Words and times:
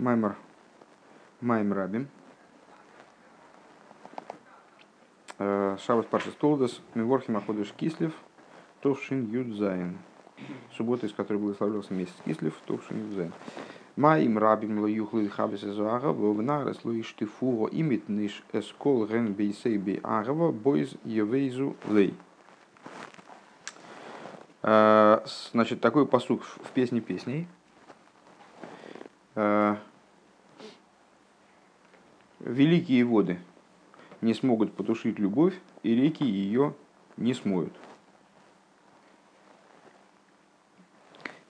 מאמר. 0.00 0.34
מים 1.42 1.74
רבים. 1.74 2.08
Э, 5.38 5.76
שבת 5.84 6.06
פרשת 6.06 6.32
תולדות, 6.34 6.80
מברכים 6.94 7.36
החודש 7.36 7.72
כסלו, 7.72 8.14
תשי"ז. 8.80 9.98
Суббота, 10.74 11.06
из 11.06 11.12
которой 11.12 11.36
благословлялся 11.36 11.92
месяц 11.92 12.14
Кислев, 12.24 12.54
Товшин 12.64 13.08
Юдзайн. 13.08 13.32
מים 13.96 14.38
רבים 14.38 14.80
לא 14.80 14.86
יוכלו 14.86 15.28
לכבות 15.28 15.64
את 15.64 16.06
האהבה, 16.06 16.44
ונהרות 16.44 16.82
לא 16.84 16.98
ישטפוה 16.98 17.68
אם 17.70 18.08
יתן 18.08 18.23
איש 18.23 18.42
את 18.54 18.75
כל 18.75 19.06
הון 19.06 19.34
ביתו 19.34 20.00
באהבה, 20.02 20.50
בוז 20.50 20.94
יבוזו 21.04 21.76
לו. 21.90 22.14
Э, 24.62 25.20
значит, 25.52 25.82
такой 25.82 26.06
посук 26.06 26.42
в 26.42 26.70
песне 26.72 27.02
песней. 27.02 27.46
Великие 32.40 33.04
воды 33.04 33.38
не 34.20 34.34
смогут 34.34 34.74
потушить 34.74 35.18
любовь, 35.18 35.54
и 35.82 35.94
реки 35.94 36.24
ее 36.24 36.74
не 37.16 37.34
смоют. 37.34 37.72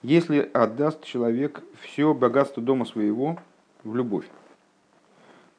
Если 0.03 0.39
отдаст 0.53 1.03
человек 1.03 1.63
все 1.81 2.13
богатство 2.13 2.61
дома 2.61 2.85
своего 2.85 3.39
в 3.83 3.95
любовь, 3.95 4.27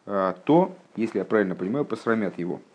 э, 0.07 0.35
то, 0.45 0.77
если 0.97 1.19
я 1.19 1.25
правильно 1.25 1.55
понимаю, 1.55 1.85
посрамят 1.85 2.39
его– 2.39 2.61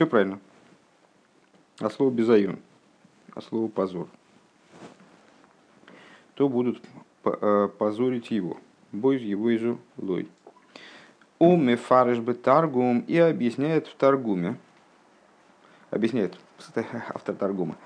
Все 0.00 0.06
правильно. 0.06 0.40
А 1.78 1.90
слово 1.90 2.10
безаюн, 2.10 2.58
а 3.34 3.42
слово 3.42 3.68
позор. 3.68 4.08
То 6.40 6.48
будут 6.48 6.80
э, 7.24 7.68
позорить 7.76 8.30
его. 8.30 8.56
Бойз 8.92 9.20
его 9.20 9.54
изу 9.54 9.78
лой. 9.98 10.26
Уме 11.38 11.76
фарыш 11.76 12.18
бы 12.20 12.32
таргум 12.32 13.00
и 13.00 13.18
объясняет 13.18 13.88
в 13.88 13.94
таргуме. 13.94 14.56
Объясняет 15.90 16.38
автор 17.14 17.34
таргума. 17.34 17.76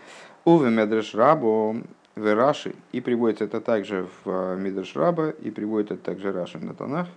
Уве 0.44 0.70
медреш 0.70 1.16
рабо 1.16 1.74
в 2.14 2.34
Раши, 2.36 2.76
и 2.92 3.00
приводится 3.00 3.42
это 3.42 3.60
также 3.60 4.06
в 4.22 4.30
э, 4.30 4.56
Мидрш 4.56 4.94
Раба, 4.94 5.30
и 5.30 5.50
приводится 5.50 5.94
это 5.94 6.04
также 6.04 6.30
Раши 6.30 6.60
на 6.60 6.74
Танах, 6.74 7.08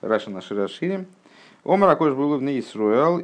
Раши 0.00 0.30
на 0.30 0.40
Ширашире. 0.40 1.04
Омар 1.62 1.90
Акош 1.90 2.14
был 2.14 2.38
в 2.38 2.42
Исруэл, 2.42 3.20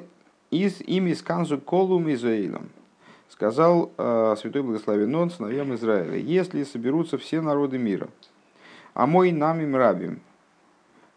из 0.50 0.82
ими 0.82 1.14
сканзу 1.14 1.58
колум 1.58 2.12
Израилем. 2.12 2.68
Сказал 3.32 3.90
э, 3.96 4.36
святой 4.38 4.62
благословен 4.62 5.14
он 5.14 5.30
сыновьям 5.30 5.74
Израиля, 5.74 6.18
если 6.18 6.64
соберутся 6.64 7.16
все 7.16 7.40
народы 7.40 7.78
мира, 7.78 8.08
а 8.92 9.06
мой 9.06 9.32
нам 9.32 9.58
им 9.62 9.74
рабим, 9.74 10.20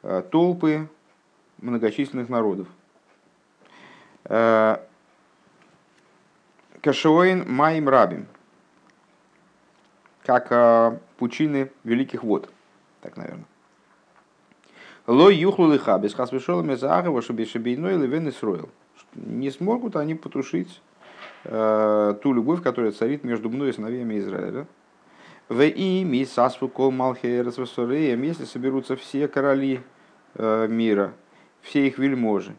э, 0.02 0.24
толпы 0.32 0.88
многочисленных 1.58 2.30
народов, 2.30 2.70
э, 4.24 4.78
Кашоин 6.80 7.52
маим 7.52 7.90
рабим, 7.90 8.28
как 10.24 10.48
э, 10.52 10.98
пучины 11.18 11.70
великих 11.84 12.24
вод, 12.24 12.50
так, 13.02 13.18
наверное. 13.18 13.46
Ло 15.06 15.30
юхлу 15.30 15.70
лиха, 15.70 16.00
без 16.00 16.14
хасвешолами 16.14 16.76
заагова, 16.76 17.22
шабишабейной 17.22 17.98
левен 17.98 18.30
Исроил 18.30 18.70
не 19.16 19.52
смогут 19.52 19.98
они 19.98 20.16
потушить 20.16 20.82
ту 21.46 22.34
любовь, 22.34 22.62
которая 22.64 22.92
царит 22.92 23.24
между 23.24 23.50
мной 23.50 23.70
и 23.70 23.74
сыновьями 23.74 24.20
Израиля. 24.20 24.68
В 25.48 25.62
ими 25.64 26.24
сасфу 26.24 26.68
кол 26.68 26.92
если 28.24 28.46
соберутся 28.46 28.96
все 28.96 29.28
короли 29.28 29.82
э, 30.34 30.68
мира, 30.68 31.14
все 31.62 31.88
их 31.88 32.00
вельможи. 32.00 32.56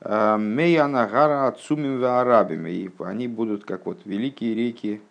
Э, 0.00 0.38
Мейанагара 0.38 1.46
отцумим 1.46 2.02
арабами, 2.02 2.70
и 2.70 2.90
они 3.00 3.28
будут 3.28 3.64
как 3.64 3.84
вот 3.84 4.00
великие 4.06 4.54
реки, 4.54 5.02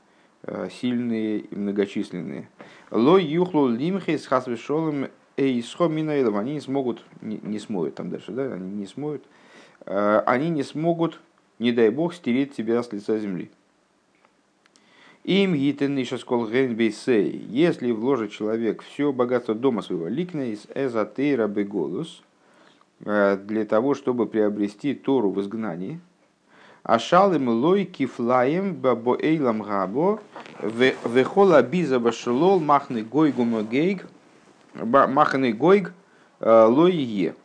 э, 0.44 0.70
сильные 0.72 1.40
и 1.40 1.56
многочисленные. 1.56 2.50
Ло 2.90 3.20
юхлу 3.20 3.70
лимхи 3.70 4.18
с 4.18 4.26
хасвешолом 4.26 5.10
эйсхо 5.36 5.88
минаилов, 5.88 6.36
они 6.38 6.54
не 6.54 6.62
смогут, 6.62 7.04
не, 7.22 7.40
не 7.44 7.60
смоют 7.60 7.94
там 7.94 8.10
дальше, 8.10 8.32
да, 8.32 8.54
они 8.54 8.72
не 8.72 8.88
смоют, 8.88 9.24
Э, 9.88 10.22
они 10.26 10.50
не 10.50 10.64
смогут, 10.64 11.22
не 11.60 11.72
дай 11.72 11.90
бог, 11.90 12.14
стереть 12.14 12.56
тебя 12.56 12.82
с 12.84 12.92
лица 12.92 13.18
земли. 13.20 13.50
Им 15.24 15.56
гитен 15.56 15.98
еще 15.98 16.18
скол 16.18 16.48
бейсей, 16.48 17.46
если 17.50 17.92
вложит 17.92 18.32
человек 18.32 18.82
все 18.82 19.12
богатство 19.12 19.54
дома 19.54 19.82
своего, 19.82 20.08
ликна 20.08 20.52
из 20.54 20.68
эзотейра 20.74 21.48
беголус, 21.48 22.24
э, 23.04 23.38
для 23.44 23.66
того, 23.66 23.94
чтобы 23.94 24.26
приобрести 24.26 24.94
Тору 24.94 25.32
в 25.32 25.42
изгнании, 25.42 26.00
Ашалым 26.88 27.50
лой 27.50 27.84
кифлаем 27.84 28.74
бабо 28.74 29.18
эйлам 29.20 29.62
габо 29.62 30.22
вехола 30.62 31.62
биза 31.62 32.00
башелол 32.00 32.62
махны 32.62 33.04
гойгу 33.04 33.44
гейг 33.70 34.08
махны 34.74 35.52
гойг 35.52 35.92
э, 36.40 36.66
лой 36.70 36.96
е. 36.96 37.36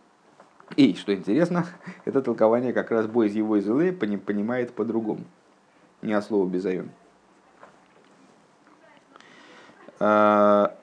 И, 0.77 0.94
что 0.94 1.15
интересно, 1.15 1.66
это 2.05 2.22
толкование 2.22 2.72
как 2.72 2.91
раз 2.91 3.06
бой 3.06 3.28
из 3.28 3.34
его 3.34 3.59
изылы 3.59 3.93
понимает 3.93 4.72
по-другому. 4.72 5.25
Не 6.00 6.15
от 6.15 6.25
слова 6.25 6.49
безайон. 6.49 6.91
А, 10.00 10.77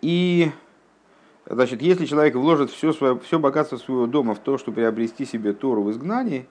и, 0.00 0.52
значит, 1.46 1.82
если 1.82 2.06
человек 2.06 2.36
вложит 2.36 2.70
все, 2.70 2.92
свое, 2.92 3.18
все 3.18 3.38
богатство 3.38 3.76
своего 3.76 4.06
дома 4.06 4.34
в 4.34 4.38
то, 4.38 4.56
чтобы 4.58 4.76
приобрести 4.76 5.24
себе 5.24 5.52
Тору 5.52 5.82
в 5.82 5.90
изгнании, 5.90 6.46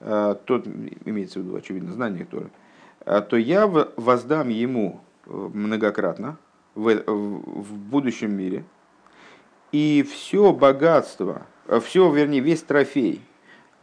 а, 0.00 0.34
тот, 0.34 0.66
имеется 1.04 1.40
в 1.40 1.42
виду, 1.42 1.56
очевидно, 1.56 1.92
знание 1.92 2.24
Торы, 2.24 2.50
а, 3.04 3.20
то 3.20 3.36
я 3.36 3.66
воздам 3.66 4.48
ему 4.48 5.00
э, 5.26 5.30
многократно 5.52 6.38
в, 6.74 7.02
в 7.06 7.74
будущем 7.74 8.34
мире, 8.34 8.64
и 9.72 10.02
все 10.10 10.52
богатство, 10.52 11.46
все, 11.78 12.10
вернее, 12.10 12.40
весь 12.40 12.62
трофей 12.62 13.22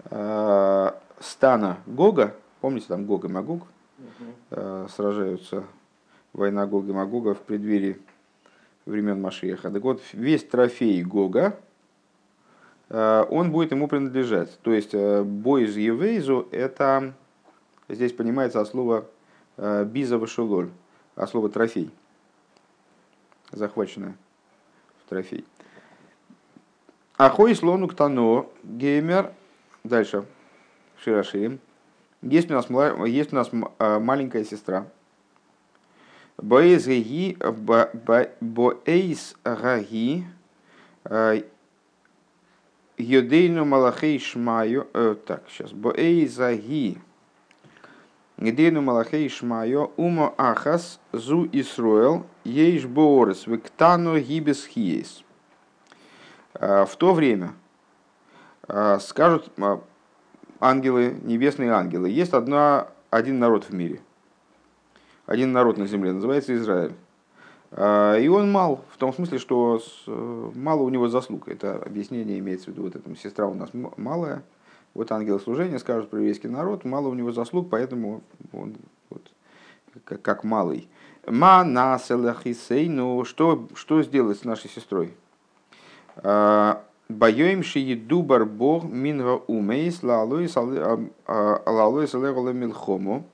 э, 0.09 0.91
стана 1.21 1.77
Гога, 1.85 2.35
помните, 2.59 2.87
там 2.89 3.05
Гог 3.05 3.23
и 3.23 3.29
Магог 3.29 3.63
э, 4.51 4.87
сражаются, 4.93 5.63
война 6.33 6.65
Гога 6.65 6.91
и 6.91 6.93
Магога 6.93 7.33
в 7.33 7.39
преддверии 7.39 7.97
времен 8.85 9.21
Машиеха. 9.21 9.71
Так 9.71 9.81
вот, 9.83 10.01
весь 10.11 10.43
трофей 10.43 11.01
Гога, 11.01 11.57
э, 12.89 13.25
он 13.29 13.51
будет 13.51 13.71
ему 13.71 13.87
принадлежать. 13.87 14.59
То 14.63 14.73
есть, 14.73 14.93
бой 14.93 15.63
из 15.63 15.77
Евейзу, 15.77 16.49
это 16.51 17.13
здесь 17.87 18.11
понимается 18.11 18.59
от 18.59 18.67
слова 18.67 19.05
биза 19.57 20.17
вашулоль, 20.17 20.69
от 21.15 21.29
слова 21.29 21.49
трофей, 21.49 21.89
захваченное 23.51 24.15
в 25.05 25.09
трофей. 25.09 25.45
Ахой 27.17 27.55
слону 27.55 27.87
ктано 27.87 28.45
геймер. 28.63 29.31
Дальше. 29.83 30.25
Широширим. 31.03 31.59
Есть 32.21 32.49
у 32.51 32.53
нас, 32.53 32.67
есть 33.07 33.33
у 33.33 33.35
нас 33.35 33.49
а, 33.79 33.99
маленькая 33.99 34.43
сестра. 34.43 34.87
Боэйс 36.37 36.85
гаги, 36.85 37.37
боэйс 38.41 39.35
гаги, 39.43 40.25
а, 41.03 41.35
Йодейну 42.97 43.63
Малахей 43.63 44.17
Шмаю. 44.19 44.87
Э, 44.93 45.15
так, 45.23 45.43
сейчас. 45.49 45.71
Боэйс 45.71 46.35
гаги. 46.35 46.97
Гдейну 48.37 48.81
Малахей 48.81 49.29
Шмаю. 49.29 49.91
Умо 49.97 50.33
Ахас. 50.37 50.99
Зу 51.11 51.47
Исруэл. 51.51 52.25
Ейш 52.43 52.85
Боорес. 52.85 53.45
Виктану 53.45 54.19
Гибес 54.19 54.65
Хиес. 54.65 55.23
Э, 56.59 56.85
в 56.85 56.95
то 56.95 57.13
время 57.13 57.53
э, 58.67 58.97
скажут 58.99 59.51
э, 59.57 59.77
ангелы, 60.59 61.15
небесные 61.23 61.71
ангелы, 61.71 62.09
есть 62.09 62.33
одна, 62.33 62.87
один 63.11 63.39
народ 63.39 63.65
в 63.65 63.73
мире, 63.73 64.01
один 65.25 65.51
народ 65.51 65.77
на 65.77 65.85
земле, 65.85 66.13
называется 66.13 66.55
Израиль. 66.55 66.93
И 67.69 68.29
он 68.29 68.49
мал, 68.49 68.85
в 68.93 68.97
том 68.97 69.11
смысле, 69.13 69.39
что 69.39 69.81
мало 70.55 70.83
у 70.83 70.89
него 70.89 71.09
заслуг. 71.09 71.49
Это 71.49 71.75
объяснение 71.75 72.39
имеется 72.39 72.67
в 72.67 72.69
виду, 72.69 72.83
вот 72.83 72.95
эта 72.95 73.13
сестра 73.17 73.45
у 73.45 73.53
нас 73.55 73.71
малая, 73.97 74.41
вот 74.93 75.11
ангелы 75.11 75.37
служения 75.41 75.77
скажут 75.77 76.09
про 76.09 76.19
еврейский 76.19 76.47
народ, 76.47 76.85
мало 76.85 77.09
у 77.09 77.13
него 77.13 77.33
заслуг, 77.33 77.69
поэтому 77.69 78.21
он 78.53 78.77
вот, 79.09 79.29
как, 80.05 80.21
как 80.21 80.43
малый. 80.45 80.87
Ма 81.25 81.65
на 81.65 81.99
что, 83.25 83.67
что 83.75 84.01
сделать 84.01 84.39
с 84.39 84.45
нашей 84.45 84.69
сестрой? 84.69 85.13
Боем 86.23 87.63
дубар 88.07 88.45
бог 88.45 88.83
минга 88.83 89.41
умейс 89.47 90.03
лалой 90.03 90.49
салегола 90.49 92.49
милхому. 92.49 93.25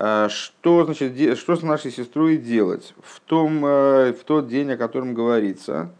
Э, 0.00 0.28
что, 0.30 0.84
значит, 0.84 1.38
что 1.38 1.56
с 1.56 1.62
нашей 1.62 1.90
сестрой 1.90 2.36
делать? 2.36 2.94
В, 3.02 3.20
том, 3.20 3.64
э, 3.64 4.12
в 4.12 4.22
тот 4.24 4.46
день, 4.46 4.70
о 4.70 4.76
котором 4.76 5.12
говорится, 5.12 5.90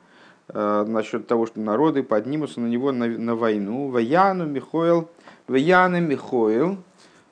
э, 0.48 0.84
насчет 0.86 1.26
того, 1.26 1.46
что 1.46 1.60
народы 1.60 2.04
поднимутся 2.04 2.60
на 2.60 2.66
него 2.66 2.92
на, 2.92 3.06
на 3.06 3.34
войну. 3.34 3.88
Ваяну 3.88 4.46
Михоил, 4.46 5.08
Ваяна 5.46 6.00
Михоил, 6.00 6.78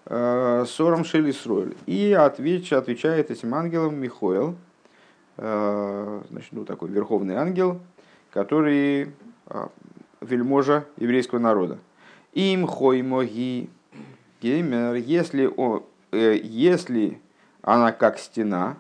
Сором 0.09 1.05
Шелисроль. 1.05 1.75
И 1.87 2.13
отвеч, 2.13 2.73
отвечает 2.73 3.33
этим 3.33 3.53
ангелам 3.55 3.97
Михоил, 3.97 4.55
значит, 5.37 6.53
ну, 6.53 6.65
такой 6.65 6.89
верховный 6.91 7.37
ангел, 7.37 7.81
который 8.33 9.13
вельможа 10.21 10.87
еврейского 10.97 11.39
народа. 11.39 11.79
Им 12.33 12.67
хоймоги 12.67 13.69
геймер, 14.41 14.95
если 14.95 15.47
он, 15.47 15.85
Э, 16.13 16.39
если 16.43 17.21
она 17.63 17.93
как 17.93 18.19
стена, 18.19 18.77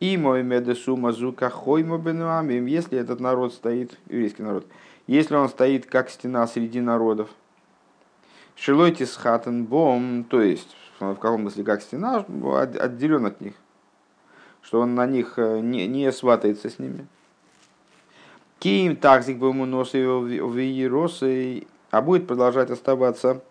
и 0.00 0.16
мой 0.16 0.42
медесу 0.42 0.96
мазука 0.96 1.50
хойма 1.50 1.98
бенуамим, 1.98 2.66
если 2.66 2.98
этот 2.98 3.20
народ 3.20 3.52
стоит, 3.52 3.98
еврейский 4.06 4.44
народ, 4.44 4.66
если 5.06 5.34
он 5.34 5.48
стоит 5.48 5.86
как 5.86 6.08
стена 6.08 6.46
среди 6.46 6.80
народов, 6.80 7.28
шилойтис 8.54 9.16
хатен 9.16 9.66
бом, 9.66 10.24
то 10.24 10.40
есть 10.40 10.74
в 11.00 11.16
каком 11.16 11.42
смысле 11.42 11.64
как 11.64 11.82
стена, 11.82 12.24
отделен 12.80 13.26
от 13.26 13.40
них, 13.40 13.54
что 14.68 14.80
он 14.80 14.94
на 14.94 15.06
них 15.06 15.38
э, 15.38 15.60
не, 15.60 15.86
не 15.86 16.12
сватается 16.12 16.68
с 16.68 16.78
ними. 16.78 17.06
Ким 18.58 18.96
такзик 18.96 19.38
бы 19.38 19.48
ему 19.48 19.64
в 19.64 21.64
а 21.90 22.02
будет 22.02 22.26
продолжать 22.26 22.68
оставаться 22.68 23.42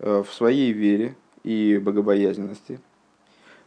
э, 0.00 0.22
в 0.22 0.30
своей 0.30 0.72
вере, 0.72 1.16
и 1.44 1.80
богобоязненности. 1.82 2.78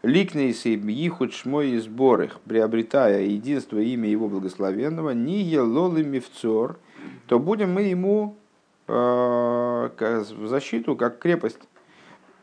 Ликнейсы 0.04 0.76
ихуд 0.76 1.34
шмой 1.34 1.72
и 1.72 1.80
сборых, 1.80 2.40
приобретая 2.42 3.24
единство 3.24 3.80
имя 3.80 4.08
его 4.08 4.30
благословенного, 4.30 5.16
ниге 5.16 5.62
лолы 5.62 6.04
мифцор, 6.04 6.78
то 7.26 7.40
будем 7.40 7.74
мы 7.74 7.84
ему 7.84 8.36
э, 8.88 8.92
в 8.92 10.48
защиту, 10.48 10.96
как 10.96 11.18
крепость. 11.18 11.58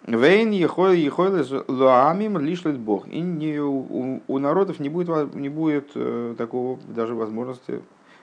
Вейн 0.06 0.50
ехой 0.50 1.00
ехой 1.00 1.44
луамим 1.69 2.38
лишлет 2.38 2.79
Бог. 2.79 3.06
И 3.08 3.20
не, 3.20 3.61
у, 3.61 4.23
у 4.26 4.38
народов 4.38 4.81
не 4.81 4.88
будет, 4.88 5.35
не 5.35 5.49
будет 5.49 5.91
э, 5.94 6.35
такого 6.38 6.79
даже 6.88 7.14
возможности 7.14 7.82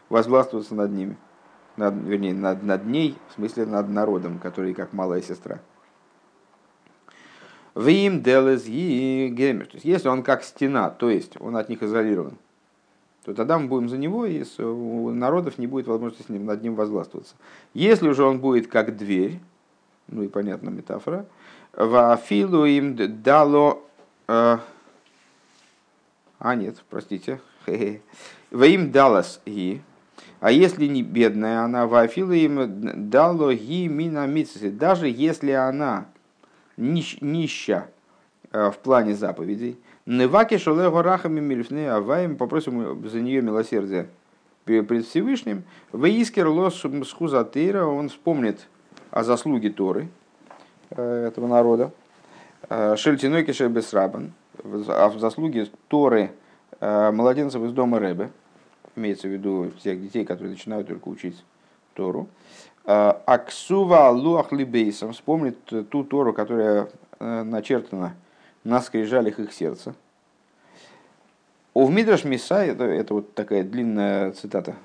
возгластвоваться 0.10 0.74
над 0.76 0.92
ними. 0.92 1.18
Над, 1.76 1.94
вернее, 1.96 2.34
над, 2.34 2.64
над 2.64 2.86
ней, 2.88 3.16
в 3.30 3.34
смысле 3.36 3.68
над 3.68 3.90
народом, 3.90 4.40
который 4.40 4.74
как 4.74 4.94
малая 4.94 5.22
сестра. 5.22 5.60
Вим 7.76 8.24
делез 8.24 8.64
и 8.66 9.30
гемер. 9.32 9.68
То 9.68 9.76
есть, 9.76 9.86
если 9.86 10.08
он 10.08 10.24
как 10.24 10.44
стена, 10.44 10.90
то 10.90 11.12
есть 11.12 11.40
он 11.40 11.56
от 11.56 11.70
них 11.70 11.84
изолирован, 11.84 12.34
то 13.24 13.36
тогда 13.36 13.60
мы 13.60 13.68
будем 13.68 13.88
за 13.88 14.00
него, 14.00 14.26
и 14.26 14.44
у 14.60 15.12
народов 15.12 15.60
не 15.60 15.68
будет 15.68 15.86
возможности 15.86 16.24
с 16.24 16.30
ним, 16.30 16.46
над 16.46 16.64
ним 16.64 16.74
возгластвоваться. 16.74 17.36
Если 17.76 18.10
же 18.12 18.24
он 18.24 18.40
будет 18.40 18.68
как 18.68 18.98
дверь, 18.98 19.40
ну 20.08 20.24
и 20.24 20.28
понятна 20.28 20.70
метафора, 20.70 21.26
вафилу 21.74 22.66
им 22.66 22.96
дало... 23.22 23.84
Э, 24.28 24.58
а, 26.40 26.56
нет, 26.56 26.84
простите. 26.90 27.42
Ваим 28.52 28.92
далас 28.92 29.42
ги. 29.46 29.82
А 30.40 30.52
если 30.52 30.86
не 30.86 31.04
бедная 31.04 31.62
она, 31.62 31.88
вафилу 31.88 32.34
им 32.34 33.10
дало 33.10 33.52
ги 33.54 33.88
мина 33.88 34.28
Даже 34.72 35.10
если 35.10 35.52
она 35.52 36.06
нищ, 36.78 37.18
нища 37.22 37.88
э, 38.52 38.72
в 38.72 38.78
плане 38.78 39.16
заповедей. 39.16 39.80
Неваки 40.06 40.58
шолего 40.58 41.04
рахами 41.04 41.42
мильфны 41.42 41.90
аваем, 41.90 42.38
попросим 42.38 43.08
за 43.10 43.20
нее 43.20 43.42
милосердия 43.42 44.08
пред 44.64 45.06
Всевышним. 45.06 45.64
Ваискер 45.92 46.48
лос 46.48 46.84
схузатыра, 47.06 47.86
он 47.86 48.10
вспомнит 48.10 48.68
о 49.18 49.24
заслуге 49.24 49.72
Торы 49.72 50.10
э, 50.92 51.26
этого 51.28 51.48
народа. 51.48 51.92
Э, 52.70 52.96
Шельтиной 52.96 53.44
кешебесрабан, 53.44 54.32
о 54.64 55.10
заслуге 55.18 55.68
Торы 55.88 56.32
младенцев 56.80 57.64
из 57.64 57.72
дома 57.72 57.98
Рэбе, 57.98 58.30
имеется 58.96 59.28
в 59.28 59.32
виду 59.32 59.72
всех 59.80 60.00
детей, 60.00 60.24
которые 60.24 60.52
начинают 60.52 60.88
только 60.88 61.08
учить 61.08 61.44
Тору. 61.96 62.28
Аксува 62.86 64.12
луах 64.12 64.52
либейсом 64.52 65.14
вспомнит 65.14 65.58
ту 65.66 66.04
Тору, 66.04 66.34
которая 66.34 66.88
э, 67.20 67.42
начертана 67.42 68.16
на 68.64 68.82
скрижалях 68.82 69.40
их 69.40 69.52
сердца. 69.52 69.96
У 71.74 71.90
Мидраш 71.90 72.24
Мисай, 72.24 72.70
это, 72.70 72.84
это 72.84 73.16
вот 73.16 73.34
такая 73.34 73.64
длинная 73.64 74.32
цитата. 74.34 74.76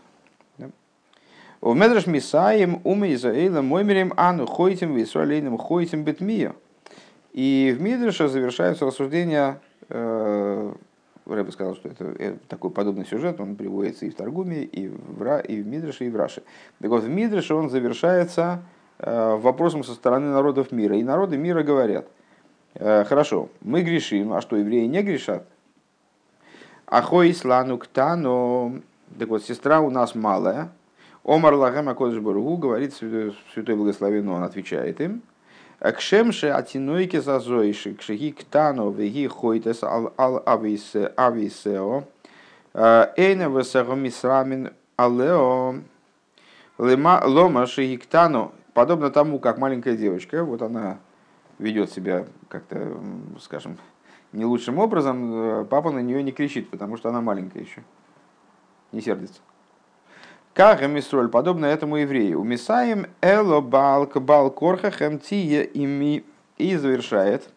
У 1.64 1.74
Медраш 1.74 2.08
Мисаем 2.08 2.80
уме 2.82 3.14
Израиля 3.14 3.62
моймерем 3.62 4.12
ану 4.16 4.46
хойтим 4.46 4.96
висуалейным 4.96 5.56
хойтим 5.58 6.02
бетмия. 6.02 6.56
И 7.32 7.72
в 7.78 7.80
Мидраше 7.80 8.26
завершаются 8.26 8.84
рассуждения 8.84 9.60
э, 9.88 10.72
Рэбе 11.24 11.52
сказал, 11.52 11.76
что 11.76 11.88
это, 11.88 12.04
это 12.18 12.38
такой 12.48 12.70
подобный 12.70 13.06
сюжет, 13.06 13.40
он 13.40 13.54
приводится 13.54 14.06
и 14.06 14.10
в 14.10 14.16
Таргуме, 14.16 14.64
и 14.64 14.88
в, 14.88 15.40
и 15.42 15.62
в 15.62 15.66
Мидрше, 15.68 16.06
и 16.06 16.10
в 16.10 16.16
Раше. 16.16 16.42
Так 16.80 16.90
вот, 16.90 17.04
в 17.04 17.08
Мидрше 17.08 17.54
он 17.54 17.70
завершается 17.70 18.64
э, 18.98 19.36
вопросом 19.36 19.84
со 19.84 19.94
стороны 19.94 20.32
народов 20.32 20.72
мира. 20.72 20.96
И 20.96 21.04
народы 21.04 21.36
мира 21.36 21.62
говорят, 21.62 22.08
э, 22.74 23.04
хорошо, 23.04 23.50
мы 23.60 23.82
грешим, 23.82 24.32
а 24.32 24.40
что, 24.40 24.56
евреи 24.56 24.86
не 24.86 25.00
грешат? 25.02 25.46
Ахой 26.86 27.32
слану 27.32 27.78
ктано, 27.78 28.82
так 29.16 29.28
вот, 29.28 29.44
сестра 29.44 29.80
у 29.80 29.90
нас 29.90 30.16
малая, 30.16 30.72
Омар 31.24 31.54
Лагам 31.54 31.88
Акодыш 31.88 32.20
говорит 32.20 32.94
святой 32.94 33.76
благословен, 33.76 34.28
он 34.28 34.42
отвечает 34.42 35.00
им, 35.00 35.22
Кшемше 35.78 36.48
атинойки 36.48 37.18
зазоиши, 37.18 37.94
кшеги 37.94 38.30
ктано 38.30 38.90
веги 38.90 39.26
хойтес 39.26 39.82
ал 39.82 40.12
ал 40.16 40.40
ависео, 40.46 42.04
эйна 42.72 43.48
весего 43.48 43.94
мисрамин 43.94 44.70
алео, 44.96 45.74
лома 46.78 47.66
шеги 47.66 47.96
ктано, 47.96 48.52
подобно 48.74 49.10
тому, 49.10 49.40
как 49.40 49.58
маленькая 49.58 49.96
девочка, 49.96 50.44
вот 50.44 50.62
она 50.62 50.98
ведет 51.58 51.90
себя 51.90 52.26
как-то, 52.48 52.96
скажем, 53.40 53.76
не 54.30 54.44
лучшим 54.44 54.78
образом, 54.78 55.66
папа 55.66 55.90
на 55.90 55.98
нее 55.98 56.22
не 56.22 56.30
кричит, 56.30 56.70
потому 56.70 56.96
что 56.96 57.08
она 57.08 57.20
маленькая 57.20 57.60
еще, 57.60 57.82
не 58.92 59.00
сердится. 59.00 59.40
Как 60.54 60.86
Мисроль, 60.86 61.28
подобно 61.28 61.64
этому 61.64 61.96
еврею. 61.96 62.40
У 62.40 62.44
Мисаем 62.44 63.06
эло 63.22 63.62
балк 63.62 64.18
бал 64.18 64.50
корхахем 64.50 65.18
тие 65.18 65.64
ими 65.64 66.24
и 66.58 66.76
завершает 66.76 67.48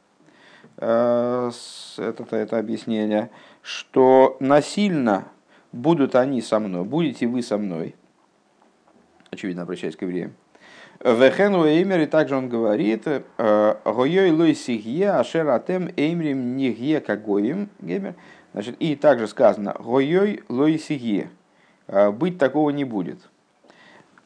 э, 0.77 1.51
это, 1.97 2.35
это 2.37 2.57
объяснение, 2.57 3.31
что 3.61 4.37
насильно 4.39 5.25
будут 5.73 6.15
они 6.15 6.41
со 6.41 6.59
мной, 6.59 6.85
будете 6.85 7.27
вы 7.27 7.41
со 7.41 7.57
мной. 7.57 7.95
Очевидно, 9.29 9.63
обращаясь 9.63 9.97
к 9.97 10.01
евреям. 10.03 10.33
Вехену 11.03 11.65
Эймер, 11.65 11.99
и 11.99 12.05
также 12.05 12.37
он 12.37 12.47
говорит, 12.47 13.05
э, 13.07 13.75
Гойой 13.83 14.31
лой 14.31 14.55
сигье, 14.55 15.11
ашер 15.11 15.49
атем 15.49 15.89
эймрим 15.97 16.55
нигье 16.55 17.01
кагоим, 17.01 17.69
Значит, 18.53 18.77
и 18.79 18.95
также 18.95 19.27
сказано, 19.27 19.75
Гойой 19.77 20.43
лой 20.47 20.79
сигье, 20.79 21.23
а, 21.25 21.44
быть 21.87 22.37
такого 22.37 22.69
не 22.71 22.83
будет. 22.83 23.19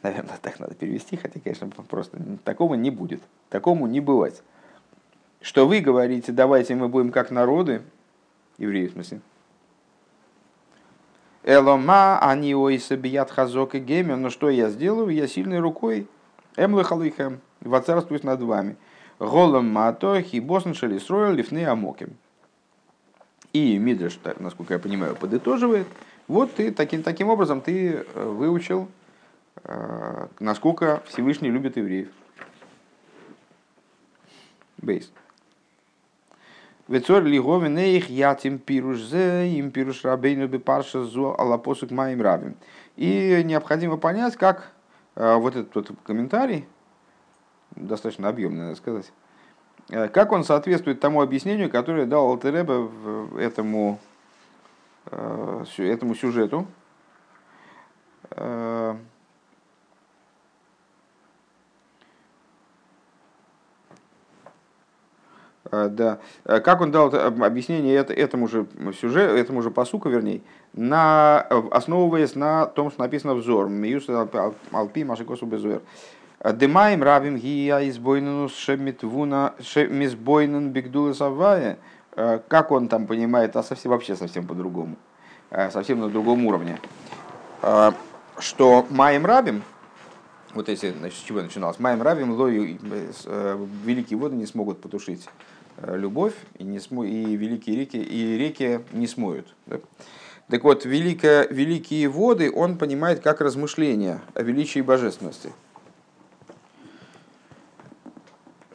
Наверное, 0.01 0.37
так 0.41 0.59
надо 0.59 0.75
перевести, 0.75 1.17
хотя, 1.17 1.39
конечно, 1.39 1.67
просто 1.67 2.17
такого 2.43 2.75
не 2.75 2.89
будет. 2.89 3.21
Такому 3.49 3.87
не 3.87 3.99
бывать. 3.99 4.41
Что 5.41 5.67
вы 5.67 5.79
говорите, 5.81 6.31
давайте 6.31 6.75
мы 6.75 6.87
будем 6.87 7.11
как 7.11 7.31
народы, 7.31 7.81
евреи 8.57 8.87
в 8.87 8.93
смысле, 8.93 9.21
Элома, 11.43 12.19
они 12.19 12.53
ойса 12.53 12.97
бият 12.97 13.31
хазок 13.31 13.73
и 13.73 13.79
гемер, 13.79 14.17
но 14.17 14.29
что 14.29 14.49
я 14.49 14.69
сделаю? 14.69 15.09
Я 15.09 15.27
сильной 15.27 15.59
рукой 15.59 16.07
эмлы 16.57 16.83
халыхэм, 16.83 17.39
воцарствуюсь 17.61 18.23
над 18.23 18.41
вами. 18.41 18.75
Голом 19.19 19.69
мато 19.69 20.21
хибосн 20.21 20.73
шелисроил 20.73 21.33
лифны 21.33 21.65
амоким. 21.65 22.17
И 23.51 23.77
Мидриш, 23.77 24.19
насколько 24.39 24.73
я 24.73 24.79
понимаю, 24.79 25.15
подытоживает– 25.15 25.87
вот 26.29 26.53
ты 26.53 26.71
таким, 26.71 27.01
таким 27.01 27.27
образом 27.29 27.59
ты 27.59 28.05
э, 28.05 28.23
выучил, 28.23 28.87
э, 29.63 30.27
насколько 30.39 31.01
Всевышний 31.07 31.49
любит 31.49 31.75
евреев. 31.75 32.09
Бейс. 34.77 35.11
Вецор 36.87 37.23
лиговин 37.23 37.79
их 37.79 38.09
ятим 38.09 38.59
пируш 38.59 38.99
зе, 39.01 39.47
им 39.47 39.71
пируш 39.71 40.05
рабейну 40.05 40.47
бепарша 40.47 41.03
зо 41.03 41.35
алапосук 41.35 41.89
моим 41.89 42.21
рабим. 42.21 42.55
И 42.95 43.41
необходимо 43.43 43.97
понять, 43.97 44.35
как 44.35 44.71
э, 45.15 45.35
вот 45.35 45.55
этот 45.55 45.75
вот 45.75 45.91
комментарий, 46.03 46.67
достаточно 47.75 48.29
объемный, 48.29 48.65
надо 48.65 48.75
сказать, 48.75 49.11
как 49.87 50.31
он 50.31 50.43
соответствует 50.43 50.99
тому 50.99 51.21
объяснению, 51.21 51.71
которое 51.71 52.05
дал 52.05 52.29
Алтереба 52.29 52.87
этому, 53.39 53.99
этому 55.11 56.15
сюжету. 56.15 56.67
Да. 65.71 66.19
Как 66.43 66.81
он 66.81 66.91
дал 66.91 67.13
объяснение 67.13 67.95
этому 67.95 68.47
же 68.47 68.65
сюжету, 68.99 69.35
этому 69.35 69.61
же 69.61 69.69
посуку, 69.69 70.09
вернее, 70.09 70.41
на, 70.73 71.41
основываясь 71.71 72.33
на 72.35 72.65
том, 72.65 72.89
что 72.89 73.01
написано 73.01 73.35
взор. 73.35 73.69
Миюс 73.69 74.07
алпи 74.71 75.03
машикосу 75.03 75.45
безуэр. 75.45 75.81
Демаем 76.53 77.03
рабим 77.03 77.37
гия 77.37 77.87
избойненус 77.89 78.55
шемитвуна 78.55 79.53
шемизбойнен 79.61 80.71
бигдулы 80.71 81.13
савая. 81.13 81.77
Как 82.49 82.71
он 82.71 82.89
там 82.89 83.07
понимает, 83.07 83.55
а 83.55 83.63
совсем 83.63 83.91
вообще 83.91 84.13
совсем 84.17 84.45
по-другому, 84.45 84.97
совсем 85.71 86.01
на 86.01 86.09
другом 86.09 86.45
уровне. 86.45 86.77
Что 88.39 88.85
маем 88.89 89.25
рабим, 89.25 89.63
вот 90.53 90.67
если, 90.67 90.91
значит, 90.91 91.17
с 91.17 91.21
чего 91.21 91.41
начиналось, 91.41 91.79
маем 91.79 92.01
рабим 92.01 92.33
лою 92.33 92.77
великие 93.85 94.19
воды 94.19 94.35
не 94.35 94.45
смогут 94.45 94.81
потушить 94.81 95.29
любовь, 95.81 96.33
и, 96.57 96.65
не 96.65 96.79
смо... 96.79 97.05
и 97.05 97.37
великие 97.37 97.77
реки, 97.77 97.97
и 97.97 98.37
реки 98.37 98.81
не 98.91 99.07
смоют. 99.07 99.55
Да? 99.65 99.79
Так 100.49 100.65
вот, 100.65 100.83
великое, 100.83 101.47
великие 101.47 102.09
воды 102.09 102.51
он 102.51 102.77
понимает 102.77 103.21
как 103.21 103.39
размышления 103.39 104.19
о 104.33 104.41
величии 104.41 104.81
божественности. 104.81 105.53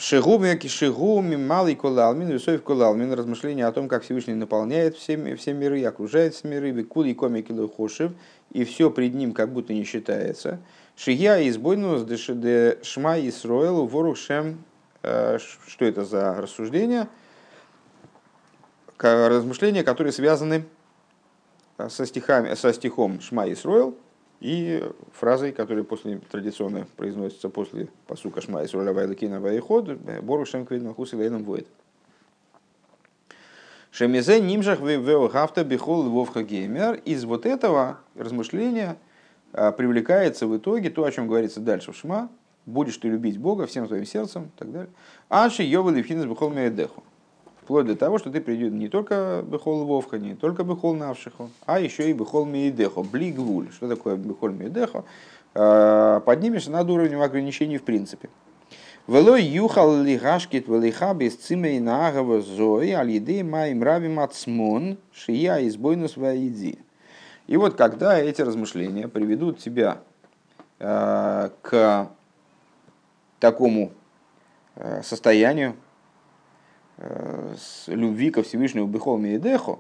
Шигуми, 0.06 0.68
шигуми, 0.68 1.36
малый 1.36 1.74
колалмин, 1.74 2.28
весов 2.28 2.62
колалмин, 2.62 3.14
размышления 3.14 3.66
о 3.66 3.72
том, 3.72 3.88
как 3.88 4.02
Всевышний 4.02 4.34
наполняет 4.34 4.96
все, 4.96 5.34
все 5.36 5.54
миры, 5.54 5.82
окружает 5.84 6.34
все 6.34 6.46
миры, 6.46 6.72
бекули 6.72 7.14
комики 7.14 7.54
хошев, 7.74 8.12
и 8.52 8.64
все 8.64 8.90
пред 8.90 9.14
ним 9.14 9.32
как 9.32 9.50
будто 9.50 9.72
не 9.72 9.84
считается. 9.84 10.58
Шия 10.94 11.48
избойнус 11.48 12.02
де 12.02 12.78
шма 12.82 13.18
Исроэл 13.18 13.86
ворух 13.86 14.18
шем, 14.18 14.62
э, 15.02 15.38
что 15.66 15.86
это 15.86 16.04
за 16.04 16.34
рассуждения? 16.34 17.08
Размышления, 18.98 19.84
которые 19.84 20.12
связаны 20.12 20.66
Э, 21.78 21.88
со, 21.88 22.06
стихами, 22.06 22.54
со 22.54 22.72
стихом 22.72 23.20
Шма 23.20 23.50
Исроил 23.52 23.96
и 24.44 24.84
фразой, 25.14 25.52
которая 25.52 25.84
после, 25.84 26.18
традиционно 26.30 26.86
произносится 26.98 27.48
после 27.48 27.88
посука 28.06 28.42
Шма 28.42 28.62
Исроил 28.66 28.90
Авайлакина 28.90 29.40
Вайход, 29.40 29.96
Бору 30.20 30.44
Шем 30.44 30.66
Квид 30.66 30.82
Махус 30.82 31.14
и 31.14 31.16
Лейном 31.16 31.44
Воет. 31.44 31.66
Шемизе 33.90 34.42
нимжах 34.42 34.80
веохавта 34.80 35.64
бихол 35.64 36.10
вовха 36.10 36.42
геймер. 36.42 36.96
Из 37.06 37.24
вот 37.24 37.46
этого 37.46 38.00
размышления 38.16 38.98
э, 39.54 39.72
привлекается 39.72 40.46
в 40.46 40.54
итоге 40.58 40.90
то, 40.90 41.04
о 41.04 41.10
чем 41.10 41.26
говорится 41.26 41.60
дальше 41.60 41.92
в 41.92 41.96
Шма, 41.96 42.28
будешь 42.66 42.98
ты 42.98 43.08
любить 43.08 43.38
Бога 43.38 43.66
всем 43.66 43.86
своим 43.86 44.04
сердцем 44.04 44.50
и 44.54 44.58
так 44.58 44.70
далее. 44.70 44.90
Аши 45.30 45.62
йовы 45.62 45.92
левхинес 45.92 46.26
бихол 46.26 46.50
меедеху. 46.50 47.02
Вплоть 47.64 47.86
до 47.86 47.96
того, 47.96 48.18
что 48.18 48.30
ты 48.30 48.42
придет 48.42 48.74
не 48.74 48.88
только 48.88 49.42
бехол 49.42 49.86
вовха, 49.86 50.18
не 50.18 50.34
только 50.34 50.64
бехол 50.64 50.92
навшиху, 50.92 51.48
а 51.64 51.80
еще 51.80 52.10
и 52.10 52.12
бехол 52.12 52.44
миедехо, 52.44 53.02
блигвуль. 53.02 53.70
Что 53.72 53.88
такое 53.88 54.16
бехол 54.16 54.50
миедехо? 54.50 55.04
А, 55.54 56.20
поднимешься 56.20 56.70
над 56.70 56.90
уровнем 56.90 57.22
ограничений 57.22 57.78
в 57.78 57.82
принципе. 57.82 58.28
Велой 59.06 59.42
юхал 59.42 60.02
лигашкит 60.02 60.68
велиха 60.68 61.14
без 61.14 61.36
цимей 61.36 61.80
наагава 61.80 62.42
зои 62.42 62.90
алиды 62.90 63.42
маим 63.42 63.82
равим 63.82 64.20
ацмон 64.20 64.98
шия 65.10 65.66
избойнус 65.66 66.18
ваиди. 66.18 66.78
И 67.46 67.56
вот 67.56 67.76
когда 67.76 68.18
эти 68.18 68.42
размышления 68.42 69.08
приведут 69.08 69.58
тебя 69.58 70.02
э, 70.80 71.48
к 71.62 72.10
такому 73.40 73.92
э, 74.76 75.02
состоянию, 75.02 75.76
Э, 75.76 75.93
с 76.98 77.88
любви 77.88 78.30
ко 78.30 78.42
Всевышнему 78.42 78.86
Бехол 78.86 79.18
Мейдехо, 79.18 79.78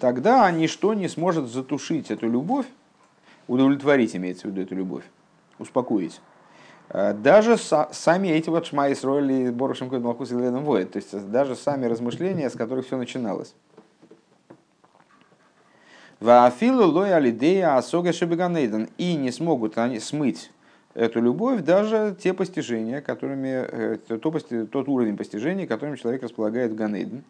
тогда 0.00 0.50
ничто 0.50 0.94
не 0.94 1.08
сможет 1.08 1.48
затушить 1.48 2.10
эту 2.10 2.28
любовь, 2.28 2.66
удовлетворить, 3.48 4.14
имеется 4.14 4.46
в 4.46 4.50
виду 4.50 4.62
эту 4.62 4.74
любовь, 4.74 5.04
успокоить. 5.58 6.20
Э, 6.88 7.14
даже 7.14 7.56
сами 7.56 8.28
эти 8.28 8.48
вот 8.48 8.66
Шма 8.66 8.92
Исроэль 8.92 9.32
и 9.32 9.50
Борушем 9.50 9.90
Код 9.90 10.02
Малхус 10.02 10.30
и 10.30 10.34
Леном 10.34 10.64
Воет, 10.64 10.92
то 10.92 10.98
есть 10.98 11.30
даже 11.30 11.56
сами 11.56 11.86
размышления, 11.86 12.48
с 12.48 12.54
которых 12.54 12.86
все 12.86 12.96
начиналось. 12.96 13.54
Ваафилу 16.20 16.86
лой 16.86 17.14
алидея 17.14 17.76
асога 17.76 18.12
шебеганейден. 18.12 18.88
И 18.96 19.16
не 19.16 19.30
смогут 19.30 19.76
они 19.76 20.00
смыть 20.00 20.50
эту 20.96 21.20
любовь 21.20 21.62
даже 21.62 22.16
те 22.18 22.32
постижения, 22.32 23.00
которыми, 23.00 23.66
э, 23.68 23.98
то, 24.08 24.16
тот 24.18 24.88
уровень 24.88 25.16
постижения, 25.16 25.66
которым 25.66 25.96
человек 25.96 26.22
располагает 26.22 26.72
в 26.72 26.74
Ганейден. 26.74 27.22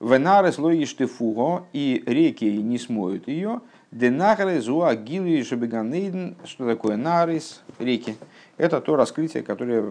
Венарес 0.00 0.58
лоиштефуго, 0.58 1.66
и 1.72 2.02
реки 2.06 2.44
не 2.44 2.78
смоют 2.78 3.28
ее. 3.28 3.60
Денахары 3.92 4.60
зуа 4.60 4.94
гилы 4.94 5.42
шебеганейден, 5.44 6.36
что 6.44 6.66
такое 6.66 6.96
нарис, 6.96 7.60
реки. 7.78 8.16
Это 8.56 8.80
то 8.80 8.96
раскрытие, 8.96 9.42
которое, 9.42 9.84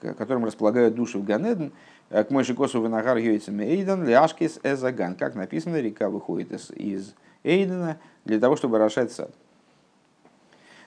которым 0.00 0.44
располагают 0.44 0.94
души 0.94 1.18
в 1.18 1.24
Ганеден. 1.24 1.72
К 2.10 2.30
Мойшикосу 2.30 2.82
Венагар 2.82 3.16
Йойцем 3.16 3.60
Эйден, 3.60 4.06
Ляшкис 4.06 4.60
Эзаган. 4.62 5.16
Как 5.16 5.34
написано, 5.34 5.80
река 5.80 6.10
выходит 6.10 6.52
из, 6.52 6.70
из 6.70 7.14
Эйдена 7.42 7.98
для 8.24 8.38
того, 8.38 8.56
чтобы 8.56 8.76
орошать 8.76 9.10
сад. 9.10 9.30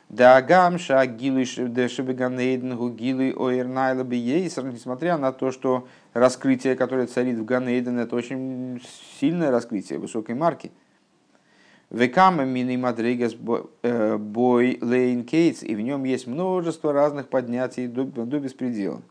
Дагам 0.10 0.80
шагилы 0.80 1.44
шебеганейден 1.44 2.78
гугилы 2.78 3.34
ойрнайла 3.36 4.04
бейсер, 4.06 4.64
несмотря 4.64 5.18
на 5.18 5.34
то, 5.34 5.52
что 5.52 5.86
раскрытие, 6.14 6.76
которое 6.76 7.08
царит 7.08 7.38
в 7.38 7.44
Ганейден, 7.44 8.00
это 8.00 8.16
очень 8.16 8.82
сильное 9.20 9.52
раскрытие 9.52 10.00
высокой 10.00 10.36
марки. 10.36 10.72
Векама 11.90 12.46
мини 12.46 12.78
мадригас 12.78 13.36
э, 13.84 14.18
бой 14.18 14.78
лейн 14.82 15.26
кейтс, 15.26 15.64
и 15.64 15.76
в 15.76 15.82
нем 15.82 16.06
есть 16.06 16.26
множество 16.26 16.94
разных 16.94 17.28
поднятий 17.28 17.88
до, 17.88 18.06
беспредела. 18.06 19.02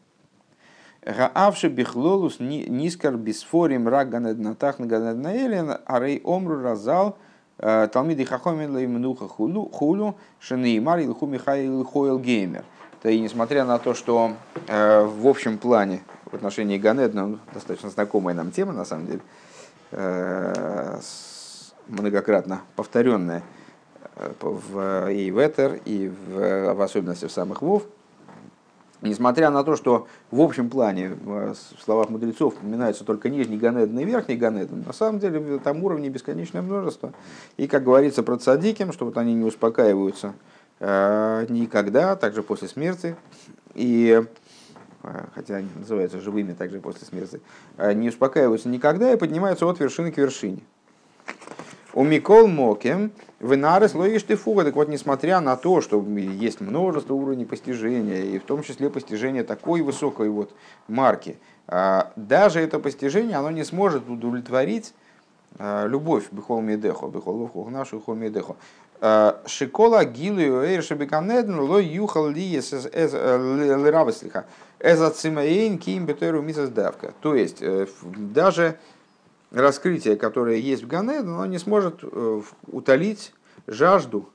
Гаавши 1.02 1.68
бихлолус 1.68 2.40
нискар 2.40 3.16
бисфорим 3.16 3.86
рак 3.86 4.08
ганеднатах 4.08 4.80
ганеднаэлен, 4.80 5.76
арей 5.84 6.22
омру 6.24 6.62
разал– 6.62 7.18
Талмиды 7.58 8.24
Хахомин 8.24 8.74
Леймнуха 8.74 9.28
Хулю 9.28 10.16
Шанеймар 10.40 11.00
Илху 11.00 11.26
Михаил 11.26 11.84
Хойл 11.84 12.18
Геймер. 12.18 12.64
То 13.02 13.08
и 13.08 13.20
несмотря 13.20 13.64
на 13.64 13.78
то, 13.78 13.94
что 13.94 14.32
э, 14.66 15.04
в 15.04 15.26
общем 15.26 15.58
плане 15.58 16.02
в 16.24 16.34
отношении 16.34 16.78
Ганедна 16.78 17.26
ну, 17.26 17.38
достаточно 17.54 17.90
знакомая 17.90 18.34
нам 18.34 18.50
тема, 18.50 18.72
на 18.72 18.84
самом 18.84 19.06
деле, 19.06 19.20
э, 19.92 20.98
многократно 21.86 22.62
повторенная 22.74 23.42
в, 24.40 25.10
и 25.12 25.30
в 25.30 25.38
Этер, 25.38 25.80
и 25.84 26.08
в, 26.08 26.74
в 26.74 26.80
особенности 26.80 27.26
в 27.26 27.32
самых 27.32 27.62
Вов, 27.62 27.84
Несмотря 29.02 29.50
на 29.50 29.62
то, 29.62 29.76
что 29.76 30.06
в 30.30 30.40
общем 30.40 30.70
плане 30.70 31.10
в 31.10 31.54
словах 31.84 32.08
мудрецов 32.08 32.54
упоминаются 32.54 33.04
только 33.04 33.28
нижний 33.28 33.58
Ганеден 33.58 33.98
и 33.98 34.04
верхний 34.04 34.36
Ганеден, 34.36 34.84
на 34.86 34.92
самом 34.92 35.18
деле 35.18 35.58
там 35.58 35.84
уровней 35.84 36.08
бесконечное 36.08 36.62
множество. 36.62 37.12
И, 37.58 37.66
как 37.66 37.84
говорится 37.84 38.22
про 38.22 38.38
цадиким, 38.38 38.92
что 38.92 39.04
вот 39.04 39.18
они 39.18 39.34
не 39.34 39.44
успокаиваются 39.44 40.34
э, 40.80 41.46
никогда, 41.50 42.16
также 42.16 42.42
после 42.42 42.68
смерти, 42.68 43.16
и, 43.74 44.22
э, 45.02 45.24
хотя 45.34 45.56
они 45.56 45.68
называются 45.74 46.20
живыми 46.20 46.54
также 46.54 46.80
после 46.80 47.06
смерти, 47.06 47.40
э, 47.76 47.92
не 47.92 48.08
успокаиваются 48.08 48.70
никогда 48.70 49.12
и 49.12 49.16
поднимаются 49.16 49.66
от 49.66 49.78
вершины 49.78 50.10
к 50.10 50.16
вершине. 50.16 50.60
У 51.92 52.02
Микол 52.02 52.46
Мокем 52.46 53.12
Венарес 53.40 53.94
лоишь 53.94 54.22
ты 54.22 54.36
фуга. 54.36 54.64
Так 54.64 54.76
вот, 54.76 54.88
несмотря 54.88 55.40
на 55.40 55.56
то, 55.56 55.80
что 55.80 56.02
есть 56.02 56.60
множество 56.60 57.14
уровней 57.14 57.44
постижения, 57.44 58.22
и 58.22 58.38
в 58.38 58.44
том 58.44 58.62
числе 58.62 58.88
постижение 58.88 59.44
такой 59.44 59.82
высокой 59.82 60.30
вот 60.30 60.52
марки, 60.88 61.38
а, 61.66 62.12
даже 62.16 62.60
это 62.60 62.78
постижение, 62.78 63.36
оно 63.36 63.50
не 63.50 63.64
сможет 63.64 64.08
удовлетворить 64.08 64.94
а, 65.58 65.86
любовь 65.86 66.28
Бехол 66.30 66.62
Медехо, 66.62 67.08
Бехол 67.08 67.68
нашу 67.68 67.98
Бехол 67.98 68.14
Медехо. 68.14 68.56
А, 69.00 69.42
Шикола 69.46 70.04
гилу 70.04 70.62
эйр 70.62 70.82
ло 71.60 71.78
юхал 71.78 72.28
ли 72.28 72.58
э, 72.58 73.84
лираваслиха. 73.84 74.46
Эза 74.80 75.10
цимаэйн 75.10 75.78
ким 75.78 76.06
бетеру 76.06 76.40
мисас 76.40 76.70
давка. 76.70 77.12
То 77.20 77.34
есть, 77.34 77.58
э, 77.60 77.86
даже 78.02 78.78
раскрытие, 79.50 80.16
которое 80.16 80.56
есть 80.56 80.84
в 80.84 80.86
Гане, 80.86 81.18
оно 81.18 81.46
не 81.46 81.58
сможет 81.58 82.00
э, 82.02 82.42
утолить 82.66 83.32
жажду, 83.66 84.28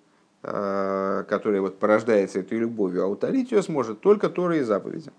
э, 0.44 1.24
которая 1.28 1.62
вот 1.62 1.80
порождается 1.80 2.40
этой 2.40 2.58
любовью, 2.58 3.04
а 3.04 3.08
утолить 3.08 3.52
ее 3.52 3.62
сможет 3.62 4.02
только 4.02 4.30
Тора 4.30 4.58
и 4.58 4.62
заповеди. 4.62 5.12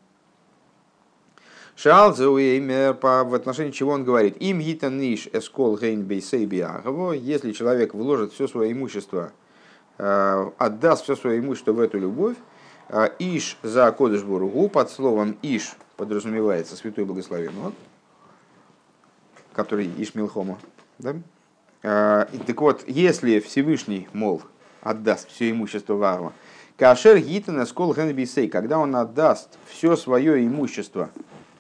Шалзеуэймер, 1.76 2.98
в 3.00 3.34
отношении 3.34 3.70
чего 3.70 3.92
он 3.92 4.04
говорит, 4.04 4.36
им 4.38 4.60
гитан 4.60 4.98
ниш 4.98 5.28
эскол 5.32 5.78
гейн 5.78 6.06
если 6.08 7.52
человек 7.52 7.94
вложит 7.94 8.32
все 8.32 8.46
свое 8.46 8.72
имущество, 8.72 9.32
э, 9.98 10.50
отдаст 10.58 11.04
все 11.04 11.16
свое 11.16 11.38
имущество 11.38 11.72
в 11.72 11.80
эту 11.80 11.98
любовь, 11.98 12.36
иш 13.18 13.56
за 13.62 13.90
кодыш 13.92 14.22
буругу, 14.22 14.68
под 14.68 14.90
словом 14.90 15.38
иш 15.40 15.74
подразумевается 15.96 16.76
святой 16.76 17.06
благословен 17.06 17.52
он, 17.64 17.72
который 19.52 19.90
иш 19.98 20.14
милхома, 20.14 20.58
да? 20.98 21.14
Э, 21.82 22.26
так 22.46 22.60
вот, 22.60 22.84
если 22.86 23.40
Всевышний, 23.40 24.08
мол, 24.12 24.42
отдаст 24.80 25.28
все 25.28 25.50
имущество 25.50 25.94
Варва, 25.94 26.32
Кашер 26.76 27.18
Гитана 27.18 27.66
Скол 27.66 27.94
Генбисей, 27.94 28.48
когда 28.48 28.78
он 28.78 28.94
отдаст 28.96 29.58
все 29.66 29.96
свое 29.96 30.44
имущество, 30.46 31.10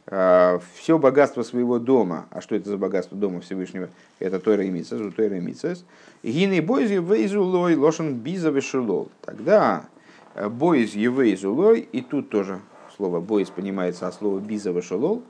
э, 0.06 0.58
все 0.74 0.98
богатство 0.98 1.42
своего 1.42 1.78
дома, 1.78 2.26
а 2.30 2.40
что 2.40 2.54
это 2.54 2.70
за 2.70 2.78
богатство 2.78 3.16
дома 3.16 3.40
Всевышнего? 3.40 3.88
Это 4.20 4.38
Тойра 4.38 4.64
и 4.64 4.70
Мицес, 4.70 5.00
Тойра 5.14 5.36
и 5.36 5.40
Мицес. 5.40 5.84
Гины 6.22 6.62
бойзи 6.62 6.94
вейзулой 6.94 7.74
лошен 7.76 8.14
биза 8.14 8.50
вешулол. 8.50 9.10
Тогда 9.22 9.86
э, 10.34 10.48
бойз 10.48 10.94
евейзулой, 10.94 11.80
и 11.80 12.00
тут 12.00 12.30
тоже 12.30 12.60
слово 12.96 13.20
бойз 13.20 13.50
понимается 13.50 14.06
от 14.06 14.14
слова 14.14 14.38
биза 14.38 14.70
вешулол, 14.70 15.22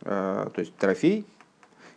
то 0.00 0.52
есть 0.56 0.76
трофей. 0.76 1.24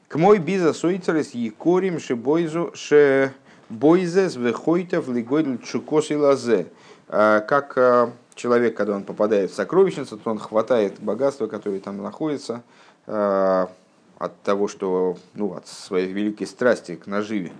К 0.09 0.15
мой 0.15 0.39
биза 0.39 0.73
сойцерес 0.73 1.35
якорим 1.35 1.99
ше 1.99 2.15
бойзу 2.15 2.71
ше 2.73 3.31
бойзес 3.69 4.37
вехойтов 4.37 5.07
лигойль 5.07 5.59
чукос 5.61 6.09
и 6.09 6.15
лазе. 6.15 6.65
А, 7.07 7.41
как 7.41 7.77
а, 7.77 8.11
человек, 8.33 8.75
когда 8.75 8.95
он 8.95 9.03
попадает 9.03 9.51
в 9.51 9.53
сокровищницу, 9.53 10.17
то 10.17 10.31
он 10.31 10.39
хватает 10.39 10.99
богатство, 10.99 11.45
которое 11.45 11.79
там 11.79 12.01
находится, 12.01 12.63
а, 13.05 13.69
от 14.17 14.41
того, 14.41 14.67
что, 14.67 15.17
ну, 15.35 15.53
от 15.53 15.67
своей 15.67 16.11
великой 16.11 16.47
страсти 16.47 16.95
к 16.95 17.05
наживе. 17.05 17.51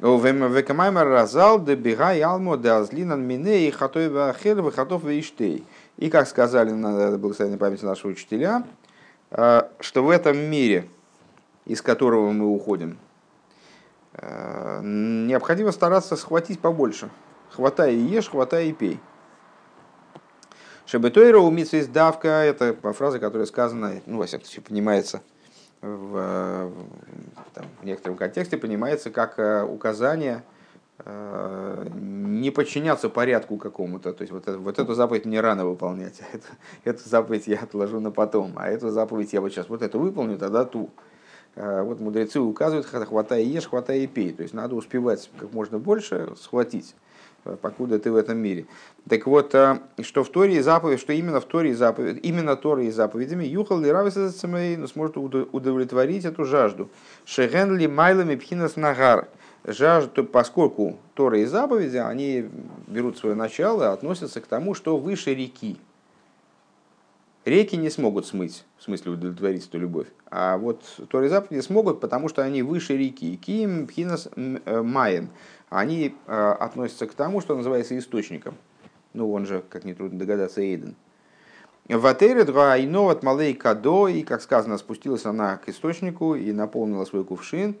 Векамаймар 0.00 1.06
разал 1.06 1.62
де 1.62 1.74
бега 1.74 2.12
ялмо 2.12 2.56
де 2.56 2.70
азлинан 2.70 3.22
мине 3.22 3.68
и 3.68 3.70
хатой 3.70 4.08
вахер 4.08 4.62
выхатов 4.62 5.04
виштей. 5.04 5.66
И 5.98 6.08
как 6.08 6.28
сказали 6.28 6.70
на 6.70 7.18
благословенной 7.18 7.58
памяти 7.58 7.84
нашего 7.84 8.12
учителя, 8.12 8.64
что 9.30 10.02
в 10.02 10.10
этом 10.10 10.38
мире, 10.38 10.88
из 11.66 11.82
которого 11.82 12.30
мы 12.30 12.46
уходим, 12.46 12.98
необходимо 14.20 15.72
стараться 15.72 16.16
схватить 16.16 16.60
побольше– 16.60 17.10
Хватай 17.54 17.94
и 17.94 17.98
ешь, 17.98 18.30
хватай 18.30 18.70
и 18.70 18.72
пей. 18.72 18.98
Шебетойра 20.86 21.38
у 21.38 21.52
из 21.54 21.86
давка, 21.86 22.28
это 22.28 22.74
фраза, 22.92 23.20
которая 23.20 23.46
сказана, 23.46 24.00
ну, 24.06 24.18
во 24.18 24.26
всяком 24.26 24.44
случае, 24.44 24.64
понимается 24.64 25.22
в, 25.80 26.72
там, 27.54 27.66
в 27.80 27.84
некотором 27.84 28.16
контексте, 28.16 28.56
понимается 28.56 29.10
как 29.10 29.38
э, 29.38 29.62
указание 29.62 30.42
э, 30.98 31.86
не 31.94 32.50
подчиняться 32.50 33.08
порядку 33.08 33.56
какому-то. 33.56 34.12
То 34.12 34.22
есть 34.22 34.32
вот, 34.32 34.48
это, 34.48 34.58
вот 34.58 34.78
эту 34.78 34.94
заповедь 34.94 35.24
мне 35.24 35.40
рано 35.40 35.64
выполнять, 35.64 36.20
а 36.20 36.36
эту, 36.36 36.46
эту 36.98 37.08
заповедь 37.08 37.46
я 37.46 37.60
отложу 37.60 38.00
на 38.00 38.10
потом, 38.10 38.54
а 38.56 38.68
эту 38.68 38.90
заповедь 38.90 39.32
я 39.32 39.40
вот 39.40 39.52
сейчас 39.52 39.68
вот 39.68 39.82
эту 39.82 40.00
выполню, 40.00 40.38
тогда 40.38 40.64
ту. 40.64 40.90
Э, 41.56 41.82
вот 41.82 42.00
мудрецы 42.00 42.40
указывают, 42.40 42.86
хватай 42.86 43.44
и 43.44 43.48
ешь, 43.48 43.68
хватай 43.68 44.00
и 44.00 44.06
пей. 44.06 44.32
То 44.32 44.42
есть 44.42 44.54
надо 44.54 44.74
успевать 44.74 45.30
как 45.38 45.52
можно 45.52 45.78
больше 45.78 46.28
схватить 46.40 46.94
покуда 47.60 47.98
ты 47.98 48.10
в 48.10 48.16
этом 48.16 48.38
мире. 48.38 48.66
Так 49.08 49.26
вот, 49.26 49.54
э, 49.54 49.78
что 50.02 50.24
в 50.24 50.30
Торе 50.30 50.56
и 50.56 50.60
заповедь, 50.60 51.00
что 51.00 51.12
именно 51.12 51.40
в 51.40 51.44
Торе 51.44 51.70
и 51.70 51.74
заповедь, 51.74 52.20
именно 52.22 52.56
Торе 52.56 52.88
и 52.88 52.90
заповедями, 52.90 53.44
юхал 53.44 53.80
ли 53.80 53.90
рависацамей, 53.90 54.86
сможет 54.88 55.16
удовлетворить 55.16 56.24
эту 56.24 56.44
жажду. 56.44 56.88
Шеген 57.24 57.76
ли 57.76 57.86
майлами 57.86 58.36
пхинас 58.36 58.76
нагар. 58.76 59.28
Жажду, 59.66 60.24
поскольку 60.24 60.98
Тора 61.14 61.38
и 61.38 61.46
заповеди, 61.46 61.96
они 61.96 62.50
берут 62.86 63.16
свое 63.16 63.34
начало, 63.34 63.92
относятся 63.92 64.40
к 64.40 64.46
тому, 64.46 64.74
что 64.74 64.98
выше 64.98 65.34
реки. 65.34 65.78
Реки 67.44 67.76
не 67.76 67.90
смогут 67.90 68.26
смыть, 68.26 68.64
в 68.78 68.82
смысле 68.84 69.12
удовлетворить 69.12 69.66
эту 69.66 69.78
любовь. 69.78 70.06
А 70.30 70.56
вот 70.56 70.82
Торы 71.10 71.28
заповеди 71.28 71.60
смогут, 71.60 72.00
потому 72.00 72.28
что 72.28 72.42
они 72.42 72.62
выше 72.62 72.96
реки. 72.96 73.36
Ким 73.36 73.86
пхинас 73.86 74.28
э, 74.34 74.82
маем 74.82 75.30
они 75.68 76.14
э, 76.26 76.56
относятся 76.60 77.06
к 77.06 77.14
тому, 77.14 77.40
что 77.40 77.56
называется 77.56 77.98
источником. 77.98 78.54
Ну, 79.12 79.32
он 79.32 79.44
же, 79.44 79.62
как 79.68 79.84
нетрудно 79.84 80.18
догадаться, 80.18 80.60
Эйден. 80.62 80.94
Ватере 81.88 82.44
два 82.44 82.74
от 82.74 83.22
малей 83.22 83.54
кадо, 83.54 84.06
и, 84.08 84.22
как 84.22 84.40
сказано, 84.40 84.78
спустилась 84.78 85.26
она 85.26 85.56
к 85.58 85.68
источнику 85.68 86.34
и 86.34 86.52
наполнила 86.52 87.04
свой 87.04 87.24
кувшин, 87.24 87.76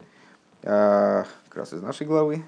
э, 0.62 1.24
как 1.48 1.56
раз 1.56 1.72
из 1.72 1.80
нашей 1.80 2.06
главы. 2.06 2.44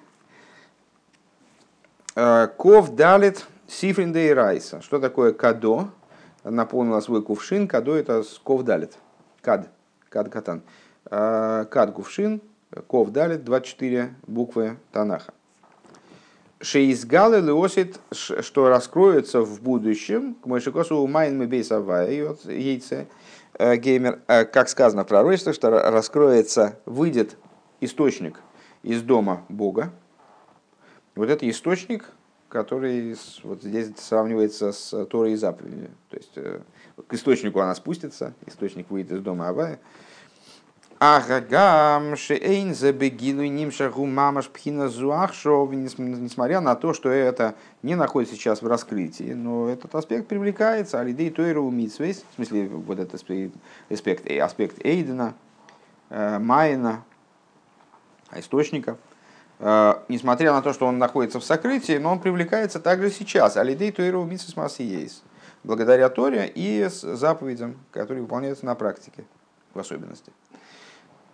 Ков 2.15 2.95
далит 2.95 3.47
сифрин 3.67 4.17
и 4.17 4.31
райса. 4.31 4.81
Что 4.81 4.99
такое 4.99 5.33
кадо? 5.33 5.91
Наполнила 6.51 7.01
свой 7.01 7.23
кувшин. 7.23 7.67
Кадо 7.67 7.95
это 7.95 8.23
ков 8.43 8.63
далит. 8.63 8.97
Кад. 9.41 9.69
Кад 10.09 10.29
катан. 10.29 10.63
Кад 11.05 11.93
кувшин. 11.93 12.41
Ков 12.87 13.11
далит 13.11 13.45
24 13.45 14.15
буквы 14.27 14.77
Танаха. 14.93 15.33
Шеизгалы 16.61 17.41
леосит, 17.41 18.01
что 18.13 18.69
раскроется 18.69 19.43
в 19.43 19.61
будущем, 19.61 20.35
к 20.35 20.47
Мойшикосу 20.47 21.07
Майн 21.07 21.39
Мебейсавая, 21.39 22.11
яйце, 22.45 23.09
э, 23.59 23.77
геймер, 23.77 24.21
э, 24.27 24.47
как 24.47 24.71
сказано 24.71 25.05
в 25.05 25.07
пророчестве, 25.07 25.53
что 25.53 25.69
раскроется, 25.69 26.79
выйдет 26.87 27.37
источник 27.83 28.41
из 28.83 29.03
дома 29.03 29.45
Бога. 29.51 29.93
Вот 31.15 31.29
это 31.29 31.49
источник, 31.49 32.11
который 32.49 33.17
вот 33.43 33.63
здесь 33.63 33.91
сравнивается 33.99 34.73
с 34.73 35.07
Торой 35.07 35.33
и 35.33 35.37
заповедью. 35.37 35.91
То 36.11 36.17
есть 36.17 36.33
э, 36.37 36.61
к 37.07 37.15
источнику 37.15 37.61
она 37.61 37.75
спустится, 37.75 38.35
источник 38.47 38.91
выйдет 38.91 39.13
из 39.13 39.21
дома 39.21 39.49
Авая. 39.49 39.79
Агагам 40.99 42.17
шейн 42.17 42.75
забегину 42.75 43.45
нимшаху 43.45 44.07
мамаш 44.07 44.49
пхина 44.49 44.89
зуахшов, 44.89 45.71
несмотря 45.73 46.61
на 46.61 46.75
то, 46.75 46.95
что 46.95 47.11
это 47.11 47.55
не 47.83 47.95
находится 47.97 48.35
сейчас 48.35 48.63
в 48.63 48.67
раскрытии, 48.67 49.35
но 49.35 49.69
этот 49.69 49.95
аспект 49.95 50.27
привлекается, 50.27 50.99
алидей 50.99 51.31
тойру 51.31 51.71
митсвейс, 51.71 52.25
в 52.31 52.35
смысле 52.37 52.69
вот 52.69 52.99
этот 52.99 53.15
аспект, 53.15 53.57
аспект 54.41 54.87
Эйдена, 54.87 55.35
э, 56.09 56.39
Майна, 56.39 57.05
источника, 58.35 58.93
э, 58.93 59.16
несмотря 59.59 60.53
на 60.53 60.63
то, 60.63 60.73
что 60.73 60.87
он 60.87 60.99
находится 60.99 61.41
в 61.41 61.45
сокрытии, 61.45 61.99
но 61.99 62.13
он 62.13 62.21
привлекается 62.21 62.81
также 62.81 63.11
сейчас, 63.11 63.57
алидей 63.57 63.91
тойру 63.93 64.25
митсвейс 64.25 64.57
масиейс, 64.57 65.23
благодаря 65.65 66.09
Торе 66.09 66.51
и 66.55 66.89
заповедям, 66.91 67.79
которые 67.91 68.23
выполняются 68.23 68.67
на 68.67 68.75
практике 68.75 69.25
в 69.73 69.79
особенности. 69.79 70.33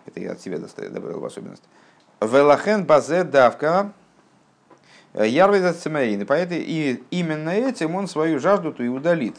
Это 0.05 0.19
я 0.19 0.33
от 0.33 0.41
себя 0.41 0.57
добавил 0.89 1.19
в 1.19 1.25
особенность. 1.25 1.63
Велахен 2.21 2.85
базе 2.85 3.23
давка 3.23 3.93
ярвиза 5.13 5.73
цемаин. 5.73 6.21
И 6.21 6.25
поэтому 6.25 6.61
и 6.61 7.03
именно 7.11 7.49
этим 7.49 7.95
он 7.95 8.07
свою 8.07 8.39
жажду-то 8.39 8.83
и 8.83 8.87
удалит. 8.87 9.37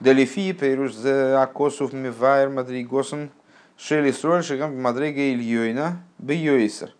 Делифи 0.00 0.52
перуш 0.52 0.94
зе 0.94 1.34
акосув 1.36 1.92
мивайр 1.92 2.48
мадригосен 2.48 3.30
шели 3.76 4.12
сроль 4.12 4.42
шагам 4.42 4.80
мадрега 4.80 5.20
ильёйна 5.20 6.02
бейойсер. 6.18 6.94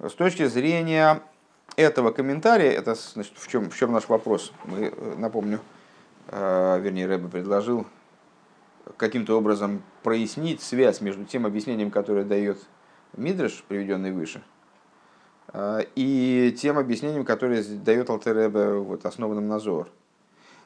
С 0.00 0.14
точки 0.14 0.46
зрения 0.46 1.20
этого 1.76 2.10
комментария, 2.10 2.70
это 2.70 2.94
значит, 2.94 3.34
в 3.36 3.48
чем, 3.48 3.68
в 3.70 3.76
чем 3.76 3.92
наш 3.92 4.08
вопрос? 4.08 4.52
Мы, 4.64 4.86
э, 4.86 5.14
напомню, 5.18 5.60
э, 6.28 6.80
вернее, 6.80 7.06
Рэбе 7.06 7.28
предложил 7.28 7.86
каким-то 8.96 9.36
образом 9.36 9.82
прояснить 10.02 10.62
связь 10.62 11.00
между 11.00 11.24
тем 11.24 11.44
объяснением, 11.46 11.90
которое 11.90 12.24
дает 12.24 12.58
Мидриш, 13.16 13.64
приведенный 13.68 14.12
выше, 14.12 14.42
а, 15.48 15.80
и 15.94 16.56
тем 16.58 16.78
объяснением, 16.78 17.24
которое 17.24 17.62
дает 17.62 18.08
Алтеребе, 18.08 18.78
вот, 18.78 19.04
основанным 19.04 19.48
на 19.48 19.58
Зор. 19.58 19.88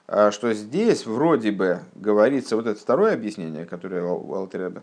А, 0.06 0.30
что 0.30 0.52
здесь 0.52 1.06
вроде 1.06 1.52
бы 1.52 1.80
говорится, 1.94 2.56
вот 2.56 2.66
это 2.66 2.78
второе 2.78 3.14
объяснение, 3.14 3.64
которое 3.64 4.02
Алтеребе, 4.04 4.82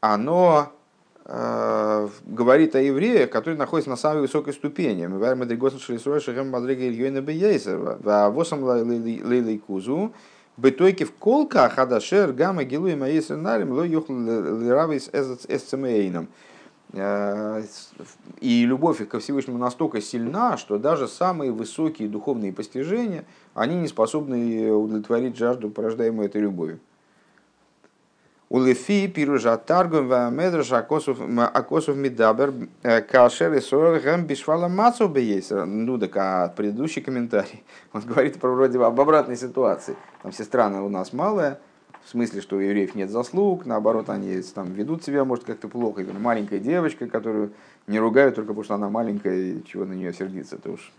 оно 0.00 0.72
э, 0.72 0.85
говорит 1.28 2.76
о 2.76 2.80
евреях, 2.80 3.30
которые 3.30 3.58
находятся 3.58 3.90
на 3.90 3.96
самой 3.96 4.20
высокой 4.20 4.52
ступени. 4.52 5.06
Мы 5.06 5.18
говорим, 5.18 5.42
Бетойки 10.56 11.04
в 11.04 11.12
колка 11.12 11.68
хадашер 11.68 12.32
гамма 12.32 12.64
гилу 12.64 12.86
и 12.86 12.94
маисер 12.94 13.36
нарим 13.36 13.72
ло 13.72 13.84
юхл 13.84 14.12
лиравис 14.12 15.10
эсцемейном. 15.12 16.28
Э, 16.94 17.62
и 18.40 18.64
любовь 18.64 19.02
их 19.02 19.08
ко 19.08 19.18
Всевышнему 19.18 19.58
настолько 19.58 20.00
сильна, 20.00 20.56
что 20.56 20.78
даже 20.78 21.08
самые 21.08 21.52
высокие 21.52 22.08
духовные 22.08 22.54
постижения, 22.54 23.26
они 23.52 23.74
не 23.74 23.88
способны 23.88 24.72
удовлетворить 24.72 25.36
жажду, 25.36 25.68
порождаемую 25.68 26.26
этой 26.26 26.40
любовью. 26.40 26.80
Улефи 28.48 29.08
пиружа 29.08 29.56
таргум 29.56 30.06
ва 30.06 30.30
медраш 30.30 30.70
акосов 30.72 31.96
мидабер 31.96 32.54
э, 32.84 33.02
кашер 33.02 33.52
и 33.54 33.60
соргам 33.60 34.24
бишвала 34.24 34.68
мацов 34.68 35.10
бейсер. 35.12 35.66
Ну 35.66 35.98
так 35.98 36.16
а 36.16 36.48
предыдущий 36.56 37.02
комментарий, 37.02 37.64
он 37.92 38.02
говорит 38.02 38.38
про 38.38 38.50
вроде 38.50 38.78
об 38.78 39.00
обратной 39.00 39.36
ситуации. 39.36 39.96
Там 40.22 40.30
все 40.30 40.44
страны 40.44 40.80
у 40.80 40.88
нас 40.88 41.12
малая, 41.12 41.58
в 42.04 42.08
смысле, 42.08 42.40
что 42.40 42.56
у 42.56 42.60
евреев 42.60 42.94
нет 42.94 43.10
заслуг, 43.10 43.66
наоборот, 43.66 44.10
они 44.10 44.40
там 44.54 44.72
ведут 44.74 45.02
себя, 45.02 45.24
может, 45.24 45.44
как-то 45.44 45.66
плохо. 45.66 46.02
Или 46.02 46.12
маленькая 46.12 46.60
девочка, 46.60 47.08
которую 47.08 47.50
не 47.88 47.98
ругают 47.98 48.36
только 48.36 48.50
потому, 48.50 48.62
что 48.62 48.74
она 48.74 48.88
маленькая, 48.88 49.36
и 49.36 49.64
чего 49.64 49.84
на 49.84 49.94
нее 49.94 50.12
сердиться, 50.12 50.54
это 50.54 50.70
уж 50.70 50.92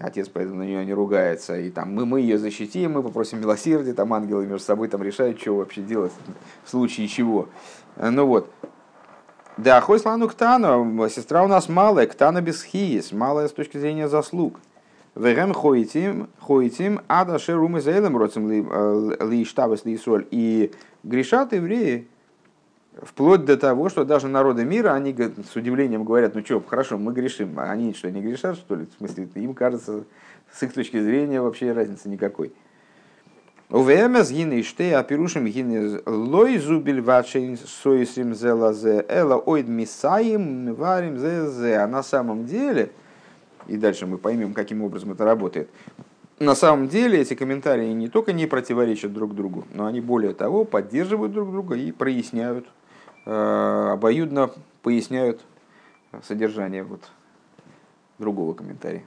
отец 0.00 0.28
поэтому 0.28 0.58
на 0.58 0.62
нее 0.64 0.84
не 0.84 0.94
ругается, 0.94 1.58
и 1.58 1.70
там 1.70 1.94
мы, 1.94 2.06
мы 2.06 2.20
ее 2.20 2.38
защитим, 2.38 2.92
мы 2.92 3.02
попросим 3.02 3.40
милосердия, 3.40 3.92
там 3.92 4.12
ангелы 4.12 4.46
между 4.46 4.64
собой 4.64 4.88
там 4.88 5.02
решают, 5.02 5.40
что 5.40 5.56
вообще 5.56 5.82
делать, 5.82 6.12
в 6.64 6.70
случае 6.70 7.08
чего. 7.08 7.48
Ну 7.96 8.26
вот. 8.26 8.50
Да, 9.56 9.80
Хойслану 9.80 10.28
Ктану, 10.28 11.08
сестра 11.08 11.42
у 11.42 11.48
нас 11.48 11.68
малая, 11.68 12.06
Ктана 12.06 12.42
без 12.42 12.62
хиес, 12.62 13.12
малая 13.12 13.48
с 13.48 13.52
точки 13.52 13.78
зрения 13.78 14.06
заслуг. 14.06 14.60
Вегем 15.14 15.54
хоитим, 15.54 16.28
хоитим, 16.38 17.00
ада 17.08 17.38
шерум 17.38 17.78
изаэлем 17.78 18.18
роцем 18.18 18.50
ли 18.50 18.66
э, 18.68 19.44
штабес 19.46 19.86
ли 19.86 19.96
соль. 19.96 20.26
И 20.30 20.72
грешат 21.04 21.54
евреи, 21.54 22.06
вплоть 23.02 23.44
до 23.44 23.56
того, 23.56 23.88
что 23.88 24.04
даже 24.04 24.28
народы 24.28 24.64
мира, 24.64 24.94
они 24.94 25.14
с 25.14 25.56
удивлением 25.56 26.04
говорят, 26.04 26.34
ну 26.34 26.44
что, 26.44 26.62
хорошо, 26.66 26.98
мы 26.98 27.12
грешим, 27.12 27.58
а 27.58 27.70
они 27.70 27.94
что, 27.94 28.10
не 28.10 28.20
грешат, 28.20 28.56
что 28.56 28.74
ли? 28.74 28.86
В 28.86 28.98
смысле, 28.98 29.28
им 29.34 29.54
кажется, 29.54 30.04
с 30.52 30.62
их 30.62 30.72
точки 30.72 31.00
зрения 31.00 31.40
вообще 31.40 31.72
разницы 31.72 32.08
никакой. 32.08 32.52
УВМС 33.68 34.30
гины 34.30 34.62
штей 34.62 34.94
апирушим 34.94 35.44
гины 35.46 36.00
лой 36.06 36.58
зубиль 36.58 37.00
вачейн 37.00 37.58
соисим 37.58 38.32
зелазе 38.32 39.04
эла 39.08 39.36
ойд 39.38 39.66
мисаим 39.66 40.72
варим 40.74 41.18
зе 41.18 41.78
А 41.78 41.88
на 41.88 42.04
самом 42.04 42.46
деле, 42.46 42.92
и 43.66 43.76
дальше 43.76 44.06
мы 44.06 44.18
поймем, 44.18 44.54
каким 44.54 44.82
образом 44.82 45.12
это 45.12 45.24
работает. 45.24 45.68
На 46.38 46.54
самом 46.54 46.86
деле 46.86 47.18
эти 47.18 47.34
комментарии 47.34 47.90
не 47.92 48.08
только 48.08 48.32
не 48.32 48.46
противоречат 48.46 49.12
друг 49.12 49.34
другу, 49.34 49.66
но 49.74 49.86
они 49.86 50.00
более 50.00 50.32
того 50.32 50.64
поддерживают 50.64 51.32
друг 51.32 51.50
друга 51.50 51.74
и 51.74 51.90
проясняют, 51.90 52.66
обоюдно 53.26 54.50
поясняют 54.82 55.42
содержание 56.22 56.84
вот 56.84 57.10
другого 58.18 58.54
комментария. 58.54 59.04